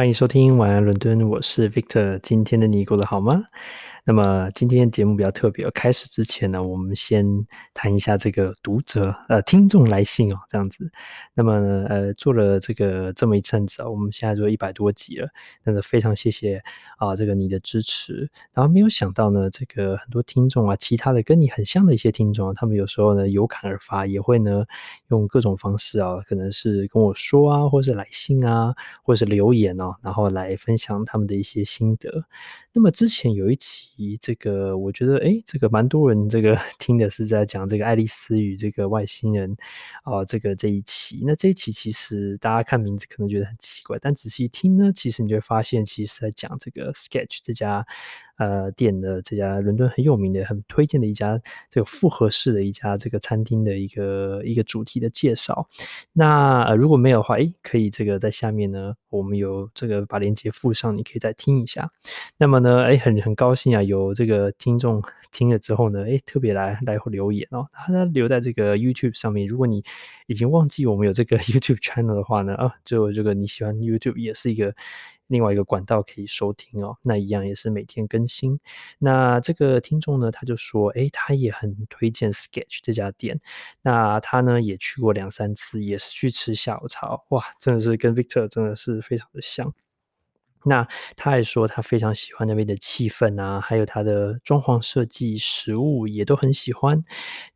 [0.00, 2.18] 欢迎收听晚安伦敦，我是 Victor。
[2.22, 3.42] 今天的你过得好吗？
[4.04, 7.24] 那么今天节目比较特别，开始之前呢，我们先
[7.74, 10.90] 谈一下这个读者呃听众来信哦，这样子。
[11.34, 11.54] 那么
[11.88, 15.28] 呃做了这个这么一阵子啊，我们现在做一百多集了，
[15.62, 16.62] 那个非常谢谢
[16.96, 18.30] 啊这个你的支持。
[18.52, 24.64] 然后没有想到呢，这个很多听众啊，其他的跟你很像的一些听众啊，他们有时候呢有感而发，也会呢
[25.08, 32.24] 用各种方式啊，可能是跟我说啊，或是来信啊，或是留言哦，然后来分享他们的一些心得。
[32.72, 39.56] 那么之前有一期，这个我觉得，哎，这个蛮多人这个 听的是在讲这个爱丽丝与这个外星人
[40.04, 41.20] 啊、这个这一期。
[41.26, 47.84] 那这一期其实大家看名字可能觉得很奇怪，但仔细听呢，其实你就会发现，其实在讲这个 Sketch 这家。
[48.40, 55.68] 呃，店的这家伦敦很有名的、很推荐的一家这个复合式的一家这个餐厅的一个一个主题的介绍。
[56.14, 61.90] 那呃如果没有的话，诶，可以这个在下面呢，我们有这个把链接附上，你可以再听一下。
[62.38, 69.46] 那么呢，诶，很很高兴啊，有这个听众听了之后呢，诶，特别来来留言哦，他留在这个 YouTube 上面。
[69.46, 69.84] 如果你
[70.30, 74.74] 已经忘记我们有这个 YouTube channel 的话呢，啊，就这个你喜欢 YouTube 也是一个。
[75.26, 78.58] 另外一个管道可以收听哦，那一样也是每天更新。
[78.98, 83.38] 那这个听众呢，他就说，哎，他也很推荐 Sketch 这家店。
[83.80, 87.16] 那他呢也去过两三次，也是去吃下午茶。
[87.28, 89.72] 哇，真的是跟 Victor 真的是非常的像。
[90.64, 97.02] 那他还说他非常喜欢那边的气氛啊，还有他的装潢设计、食物也都很喜欢。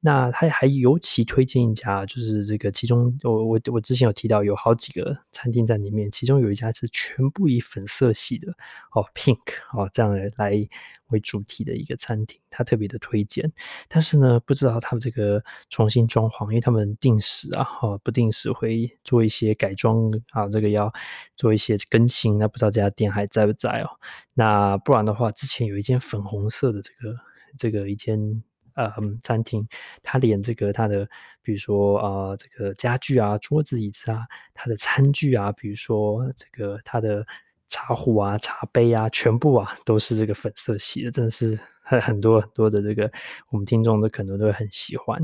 [0.00, 8.52] 那他还尤其推荐一家，就是这个其中我我我之前有提到有好几个餐厅在里面，其中有一家是全部以粉色系的
[8.92, 9.38] 哦，pink
[9.72, 10.69] 哦这样来。
[11.08, 13.52] 为主题的一个餐厅，他特别的推荐，
[13.88, 20.92] 但是呢，不知道他们这个重新装潢，因为他们定时啊，哈，不定时会做一些改装啊，这个要
[21.36, 23.91] 做一些更新，那不知道这家店还在不在哦？
[24.32, 27.16] 那不然的话，之前有一间粉红色的这个
[27.58, 28.42] 这个一间
[28.75, 28.91] 呃
[29.22, 29.69] 餐厅，
[30.03, 31.09] 它连这个它的，
[31.42, 34.22] 比如说啊、这个家具啊，桌子椅子啊，
[34.54, 37.26] 它的餐具啊，比如说这个它的。
[37.66, 43.10] 茶壶啊，茶杯啊，全部啊都是这个粉色系的，真的是很很多很多的这个
[43.50, 45.20] 我们听众都可能都会很喜欢。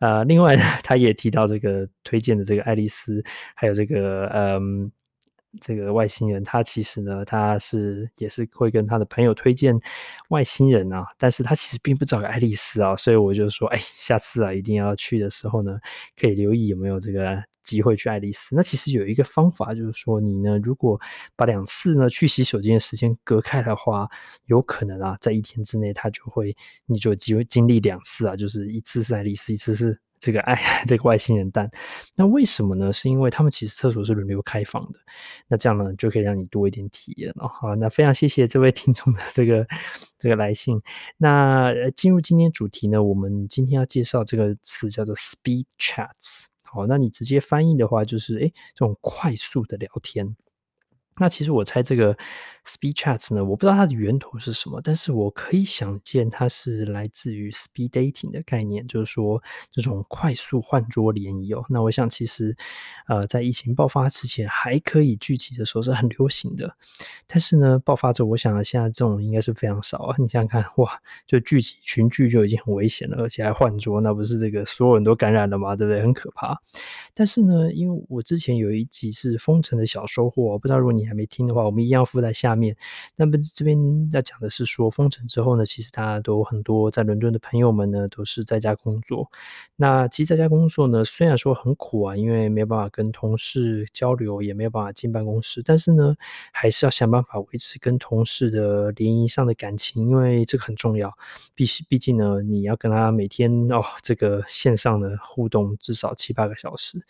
[0.00, 3.22] 呃，另外呢， 他也提到这个推荐的这个爱丽丝，
[3.54, 4.90] 还有这个嗯
[5.60, 9.78] 这个外星人，他其实呢他是也是会跟他的朋友推荐
[10.28, 15.78] 外星人啊，但是他其实并不找爱丽丝啊，所以我就说，哎，下次啊一定要去的时候呢，
[16.20, 17.42] 可以留意有没有这个。
[17.68, 20.98] 机会去爱丽丝，那其实有一个方法，就是说你呢，如果
[21.36, 24.08] 把两次呢去洗手间的时间隔开的话，
[24.46, 26.56] 有可能啊，在一天之内，他就会，
[26.86, 31.70] 你就有机会经历两次啊，就是一次是爱丽丝，一次是这个爱 这个外星人蛋。
[32.16, 32.92] 那为什么呢？
[32.92, 34.98] 是因为他们其实厕所是轮流开放的，
[35.48, 37.48] 那这样呢就可以让你多一点体验哦。
[37.48, 39.66] 好，那非常谢谢这位听众的这个
[40.18, 40.80] 这个来信。
[41.16, 46.44] 那进入今天主题呢，我们今天要介绍这个词叫做 Speed Chats。
[46.64, 50.36] 好，那你直接翻译的话，就是诶，这种快速的聊天。
[51.18, 52.16] 那其实我猜这个
[52.64, 61.64] speed chats 呢，我不知道它的源头是什么，但是我可以想见它是来自于 speed dating 的概念，就是说这种快速换桌联谊哦。
[61.68, 62.56] 那我想其实，
[63.08, 66.72] 呃，在疫情爆发之前还可以聚集的时候是很流行的，
[67.26, 70.14] 但是呢，爆发之后，我想现在这种应该是非常少啊。
[70.18, 75.74] 你想想看，哇，就聚集群聚就已经很危险了，而且还换桌，那不是这个所有人都感染了吗？
[75.74, 76.00] 对不对？
[76.00, 76.56] 很可怕。
[77.12, 81.07] 但是呢，因为我之前有一集是封城的小收获，我不知道如果你。
[81.08, 82.76] 还没听的话，我们一样附在下面。
[83.16, 83.76] 那么这边
[84.12, 89.30] 要讲的是说，封城之后呢，其实大家都很多在伦敦的朋友们呢，都是在家工作。
[89.76, 96.14] 那其实在家工作呢，虽然说很苦啊，因为没有办法跟同事交流，也没有办法进办公室，但是呢，
[96.52, 101.16] 还是要想办法维持跟同事的联谊上的感情，因为这个很重要。
[101.54, 107.00] 毕毕竟呢，你要跟他每天哦，这个线上的互动至少七八个小时，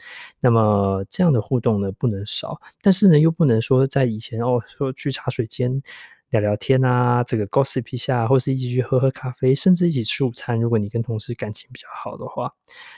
[0.41, 3.88] 那么这样的互动呢，不能少，但是呢，又不能说。
[3.89, 5.83] 在以前哦，说去茶水间
[6.31, 10.61] 聊聊天啊，这个 gossip 一下，或是一起去喝喝咖啡，甚至一起吃午餐。
[10.61, 12.53] 如果你跟同事感情比较好的话，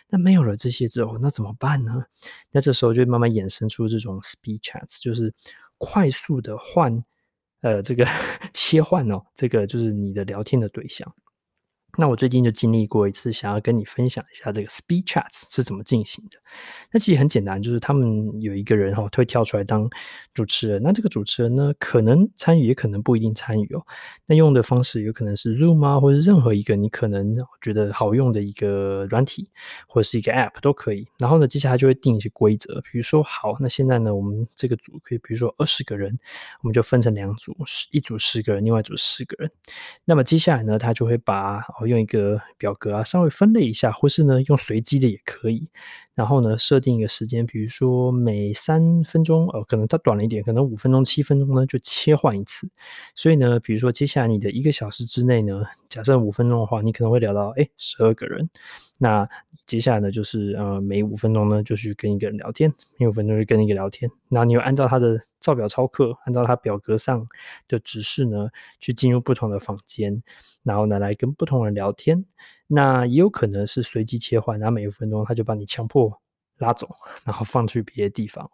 [0.09, 2.05] 那没有了这些之后，那怎么办呢？
[2.51, 5.33] 那这时候就慢慢衍生出这种 speed chats，就是
[5.79, 7.03] 快速的换，
[7.61, 8.05] 呃，这个
[8.53, 11.15] 切换哦，这个就是你的聊天的对象。
[11.99, 16.39] 那我最近就经历过一次，想要跟你分享一下这个 Speed Chats 是怎么进行的。
[16.93, 19.89] 那其实很简单，就是他们有一个人哈，他会跳出来当
[20.35, 20.83] 主持人。
[20.83, 23.83] 那这个主持人呢，可能参与，也可能不一定参与哦。
[24.27, 29.51] 那用的方式有可能是 Zoom 啊，或者任何一个你可能觉得好用的一个软体，
[29.87, 31.07] 或者是一个 App 都可以。
[31.19, 36.19] 然后呢，接下来就会定一些规则，比如说，好，那现在呢，我们这个组可以，比如说二十个人，
[36.63, 37.57] 我们就分成两组，
[37.91, 39.51] 一组十个人，另外一组十个人。
[40.05, 45.69] 那么接下来呢，他就会把用一个表格啊，稍微分类一下，或是呢用随机的也可以。
[46.15, 52.69] 然后呢，设定一个时间，比如说每三分钟，呃，可能它短了一点，可能五分钟、七分钟呢，就切换一次。
[53.15, 58.51] 所以呢，比如说接下来你的一个小时之内呢，假设五分钟的话，你可能会聊到，哎，十二个人。
[58.99, 59.27] 那
[59.67, 64.11] 接下来呢，就是呃，每五分钟呢，就去跟一个人聊天，每五分钟就跟一个聊天。
[64.29, 67.27] 然后你会按照他的照表操课，按照他表格上
[67.67, 68.49] 的指示呢，
[68.79, 70.23] 去进入不同的房间，
[70.65, 72.27] 然后呢，来跟不同人聊天。
[72.73, 76.21] 那也有可能是随机切换，然后每一分钟他就把你强迫
[76.59, 76.89] 拉走，
[77.25, 78.49] 然后放去别的地方。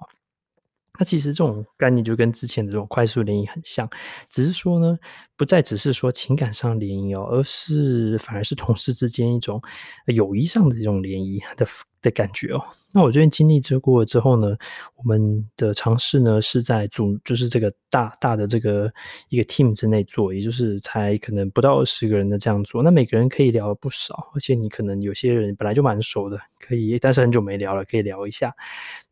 [0.98, 3.86] 那其实这种概念就跟之前的这种快速联姻很像，
[4.30, 4.98] 只是说呢，
[5.36, 9.60] 不再只是说情感上联姻哦，而是反而是同事之间一种
[10.06, 11.66] 友谊上的这种联谊的
[12.06, 12.62] 的感觉哦。
[12.94, 14.56] 那我最近经历这过之后呢，
[14.94, 18.90] 我们的尝试呢是在组，就是这个大大的这个
[19.28, 22.82] 一个 team 之内做，也就是才可能不到二十个人的这样做。
[22.82, 28.54] 那每个人可以聊不少，而且你可能有些人本来就蛮熟的，可以，但是很久没聊了，可以聊一下。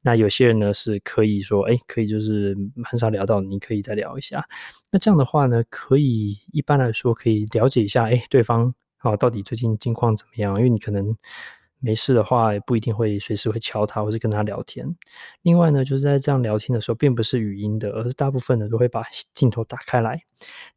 [0.00, 4.46] 那有些人呢是可以说，哎，可以就是很少聊到，你可以再聊一下。
[4.90, 10.56] 那这样的话呢，可以一般来说可以了解一下，哎，对方啊到底最近近况怎么样？
[10.56, 11.16] 因为你可能
[11.84, 14.86] 没事的话，也不一定会随时会敲他或是跟他聊天。
[15.42, 19.02] 另外呢，就是在这样聊天的时候，并不是语音的，而是大部分呢都会把
[19.34, 20.20] 镜头打开来。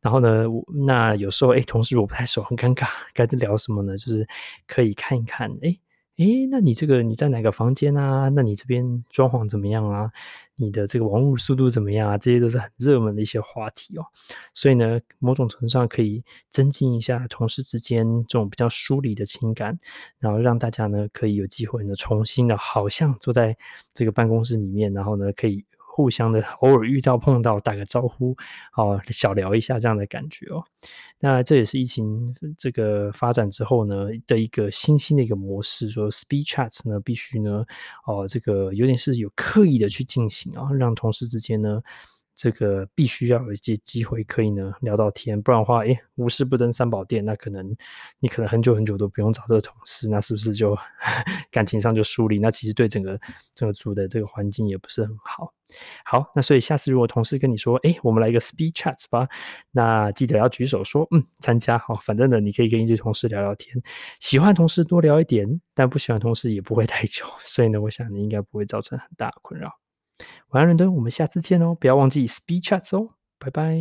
[0.02, 0.44] 然后呢，
[0.86, 3.98] 那有时候哎，同事如果不太熟，很尴尬，该聊什么呢？
[3.98, 4.28] 就是
[4.68, 5.78] 可以看一看，哎。
[6.18, 8.28] 诶，那你这个你在哪个房间啊？
[8.30, 10.12] 那你这边装潢怎么样啊？
[10.56, 12.18] 你的这个网络速度怎么样啊？
[12.18, 14.06] 这些都是很热门的一些话题哦。
[14.56, 19.78] 所以呢，某种程度上可以增进一下同事之间这种比较疏离的情感，
[20.18, 23.56] 然后让大家呢可以有机会呢重新的，好像坐在
[23.94, 25.66] 这个办公室里面，然后呢可以。
[25.98, 28.36] 互相的偶尔遇到碰到打个招呼，
[28.74, 30.64] 啊小聊一下这样的感觉哦。
[31.20, 37.66] 那这也是疫情这个发展之后呢的一个新兴的一个模式，说 Speed Chats 呢必须呢
[38.06, 41.82] 哦这个有点是有刻意的去进行啊，让同事之间呢。
[42.38, 47.76] 这个必须要有一些机会可以呢聊到天，不然的话，诶，无事不登三宝殿，那可能
[48.20, 50.78] 你可能很久很久都不用找这个同事，那是不是就
[51.50, 52.38] 感情上就疏离？
[52.38, 53.20] 那其实对整个
[53.56, 55.52] 整个组的这个环境也不是很好。
[56.06, 59.28] 好，那所以下次如果同事跟你说，诶，我们来一个 speed chat 吧，
[59.72, 61.78] 那记得要举手说，嗯，参加。
[61.80, 63.76] 好，反正呢，你可以跟一堆同事聊聊天，
[64.20, 67.26] 喜欢同事多聊一点，但不喜欢同事也不会太久。
[67.40, 69.72] 所以呢，我想你应该不会造成很大的困扰。
[70.50, 71.76] 晚安，伦敦，我们下次见哦！
[71.76, 73.78] 不要忘记 Speed Chat 哦，拜拜。